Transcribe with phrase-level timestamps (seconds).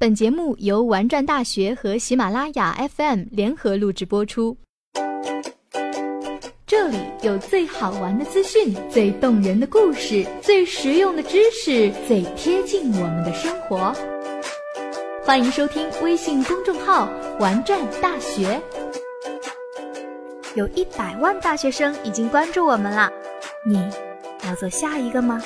[0.00, 4.56] 本节目由玩转大学和喜马拉雅 FM 联合录制播出。
[6.64, 13.92] 这里有最好玩的资讯、最动人的故事、最实用的知识、最贴近我们的生活。
[15.24, 17.10] 欢迎收听微信公众号
[17.40, 18.62] “玩转大学”。
[20.54, 23.10] 有一百万大学生已经关注我们了，
[23.66, 23.76] 你
[24.46, 25.42] 要做下一个吗？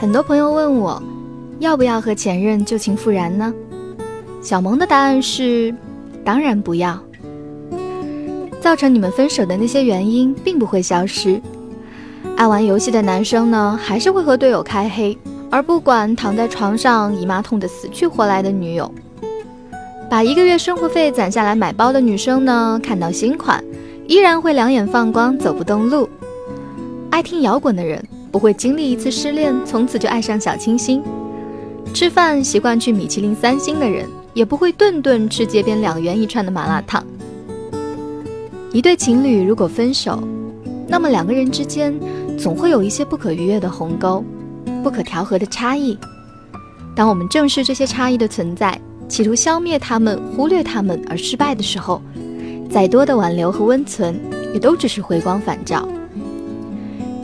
[0.00, 1.02] 很多朋友问我，
[1.58, 3.52] 要不要和前任旧情复燃呢？
[4.40, 5.74] 小萌的答案是，
[6.24, 6.96] 当然不要。
[8.60, 11.42] 造成你们分手的那些原因并不会消失。
[12.36, 15.18] 爱玩游戏的男生呢，还是会和队友开黑，
[15.50, 18.88] 而不管躺在床上姨妈痛得死去活来的女友。
[20.08, 23.62] 把一个月生活费攒下来买包的女生呢，看到新款
[24.06, 26.08] 依然会两眼放光，走不动路。
[27.10, 28.00] 爱听摇滚的人。
[28.30, 31.02] 不会经历一次失恋，从此就爱上小清新。
[31.94, 37.02] 吃饭习惯去米其林三星的人，也不会顿顿吃街边两元一串的麻辣烫。
[38.72, 40.22] 一对情侣如果分手，
[40.86, 41.98] 那么两个人之间
[42.38, 44.22] 总会有一些不可逾越的鸿沟，
[44.82, 45.96] 不可调和的差异。
[46.94, 52.02] 当我们正视这些差异的存在，企图消灭他们、忽略他们而失败的时候，
[52.70, 54.20] 再多的挽留和温存，
[54.52, 55.88] 也都只是回光返照。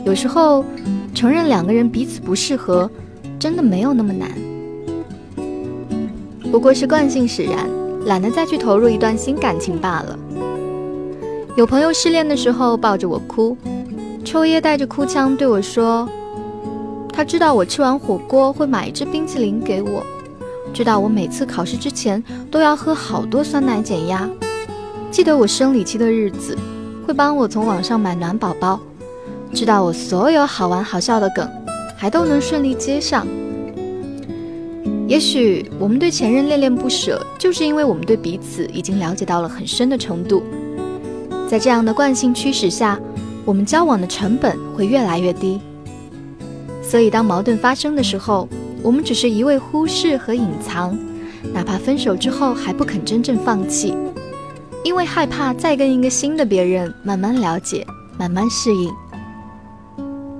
[0.05, 0.63] 有时候，
[1.15, 2.89] 承认两个人彼此不适合，
[3.39, 4.29] 真的没有那么难。
[6.51, 7.67] 不过是惯性使然，
[8.05, 10.17] 懒得再去投入一段新感情罢了。
[11.57, 13.57] 有朋友失恋的时候抱着我哭，
[14.23, 16.07] 抽噎带着哭腔对我说
[17.11, 20.05] ：“他知道我吃完火锅会买一支冰淇淋给我，
[20.71, 24.29] 知道我每次考试之前都要喝好多酸奶减压，
[25.09, 26.55] 记得我生理期的日子，
[27.07, 28.79] 会帮我从网上买暖宝宝。”
[29.55, 31.49] 知道我所有好玩好笑的梗，
[31.95, 33.25] 还都能顺利接上。
[35.07, 40.43] 也许我们对前任恋恋不舍，就是因为我们对彼此已经了解到了很深的程度。
[41.47, 42.99] 在这样的惯性驱使下，
[43.45, 45.61] 我们交往的成本会越来越低。
[46.83, 48.49] 所以当矛盾发生的时候，
[48.83, 50.97] 我们只是一味忽视和隐藏，
[51.53, 53.95] 哪怕分手之后还不肯真正放弃，
[54.83, 57.87] 因为害怕再跟一个新的别人慢慢了解，
[58.19, 58.91] 慢慢适应。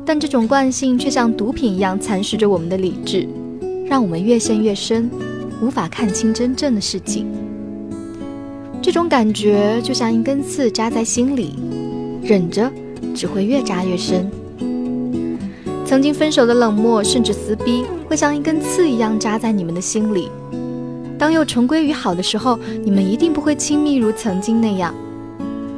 [0.06, 3.28] 但这种惯性却像毒品一样蚕食着我们的理智，
[3.88, 5.10] 让我们越陷越深，
[5.60, 7.26] 无法看清真正的事情。
[8.84, 11.56] 这种感觉就像一根刺扎在心里，
[12.22, 12.72] 忍着
[13.16, 14.30] 只会越扎越深。
[15.88, 20.30] 曾经分手的冷漠甚至撕逼，会像一根刺一样扎在你们的心里。
[21.18, 24.94] 当又重归于好的时候，你们一定不会亲密如曾经那样，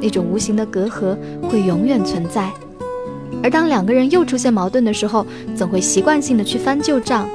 [0.02, 1.16] 那种无形的隔阂
[1.50, 2.52] 会永远存在。
[3.48, 5.26] 而当两个人又出现矛盾的时候，
[5.56, 7.30] 总会习惯性的去翻旧账。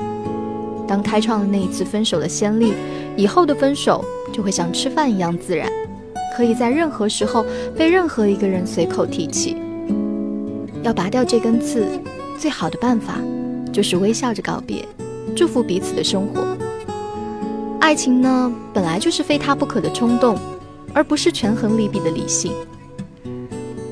[0.87, 2.75] 当开创了那一次分手的先例，
[3.17, 5.73] 以后的分手就会像吃饭一样自然，
[6.37, 7.47] 可以在任何时候
[7.79, 9.57] 被任何一个人随口提起。
[10.83, 11.87] 要拔掉这根刺，
[12.39, 13.15] 最好的办法
[13.73, 14.87] 就是微笑着告别，
[15.35, 16.45] 祝福彼此的生活。
[17.81, 20.39] 爱情呢，本来就是非他不可的冲动，
[20.93, 22.53] 而不是权衡利弊的理性。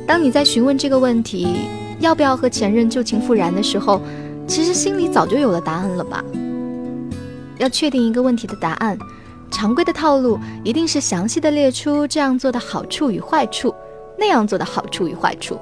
[0.07, 1.80] 当你在询问这个问题。
[2.01, 4.01] 要不要和前任旧情复燃的时候，
[4.47, 6.25] 其实心里早就有了答案了吧？
[7.59, 8.99] 要确定一个问题的答案，
[9.51, 13.75] 常规的套路一定是详细的列出这样做的好处与坏处，
[14.19, 15.59] 那样做的好处与坏处，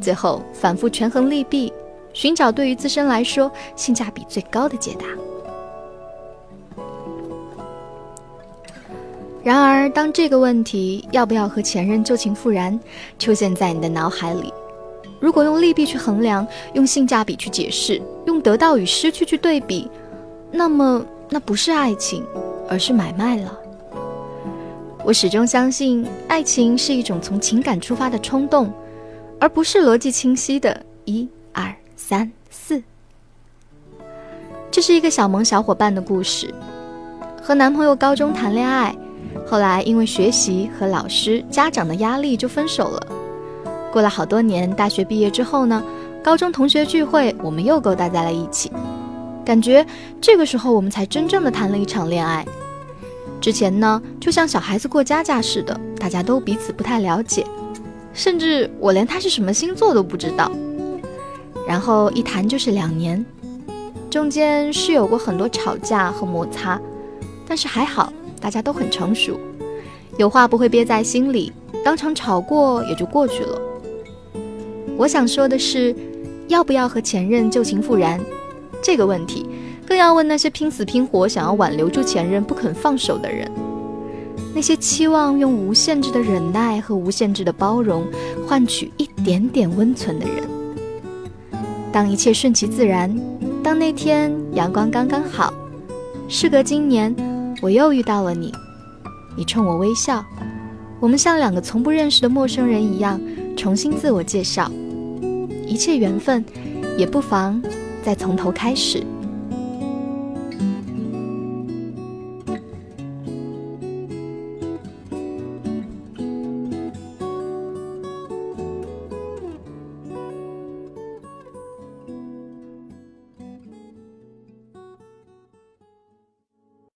[0.00, 1.72] 最后反复权衡利弊，
[2.12, 5.06] 寻找对于自身来说性价比最高的解答。
[9.42, 12.78] 然而，当这个问题要不要和前任旧情复燃
[13.18, 14.52] 出现在你的脑海里，
[15.20, 19.90] 如果用利弊去衡量，用性价比去解释，用得到与失去去对比，
[20.52, 22.24] 那么那不是爱情，
[22.68, 23.58] 而是买卖了。
[25.04, 28.72] 我始终相信，爱情是一种从情感出发的冲动，
[29.40, 32.82] 而不是逻辑清晰的一二三四。
[34.70, 36.52] 这是一个小萌小伙伴的故事，
[37.42, 38.94] 和男朋友高中谈恋爱，
[39.46, 43.06] 后来因为学习和老师、家长的压力就分手了。
[43.98, 45.82] 过了好多年，大学毕业之后呢，
[46.22, 48.70] 高中同学聚会，我们又勾搭在了一起。
[49.44, 49.84] 感觉
[50.20, 52.46] 这个时候我们才真正的谈了一场恋爱。
[53.40, 57.44] 之前呢，就像小孩子过家家似的，大家都彼此不太了解，
[58.14, 60.48] 甚至我连他是什么星座都不知道。
[61.66, 63.26] 然后一谈就是两年，
[64.08, 66.80] 中间是有过很多吵架和摩擦，
[67.48, 69.40] 但是还好，大家都很成熟，
[70.18, 71.52] 有话不会憋在心里，
[71.84, 73.62] 当场吵过也就过去了。
[74.98, 75.94] 我想说的是，
[76.48, 78.20] 要不要和前任旧情复燃？
[78.82, 79.46] 这个问题，
[79.86, 83.48] 更要问那些拼死拼活想要挽留住前任不肯放手的人，
[84.52, 88.04] 那些期望用无限制的忍耐和无限制的包容
[88.44, 90.42] 换取一点点温存的人。
[91.92, 93.16] 当一切顺其自然，
[93.62, 95.54] 当那天阳光刚刚好，
[96.28, 97.14] 事隔今年，
[97.62, 98.52] 我又遇到了你，
[99.36, 100.24] 你冲我微笑，
[100.98, 103.20] 我们像两个从不认识的陌生人一样
[103.56, 104.70] 重新自我介绍，
[105.68, 106.42] 一切缘分，
[106.96, 107.62] 也不妨
[108.02, 109.04] 再从头开始。